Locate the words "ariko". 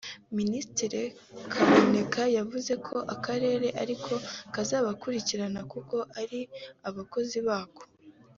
3.83-4.11